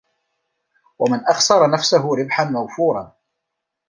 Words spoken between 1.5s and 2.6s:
نَفْسَهُ رِبْحًا